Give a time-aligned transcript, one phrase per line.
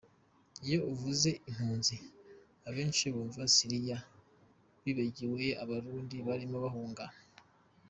[0.65, 1.95] Iyo uvuze impunzi,
[2.67, 3.97] abenshi bumva Siriya
[4.83, 7.05] bibagiwe Abarundi barimo bahunga.